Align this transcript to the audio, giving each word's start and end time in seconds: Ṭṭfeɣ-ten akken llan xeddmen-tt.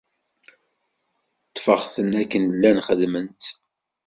Ṭṭfeɣ-ten 1.49 2.11
akken 2.21 2.43
llan 2.53 2.77
xeddmen-tt. 2.87 3.45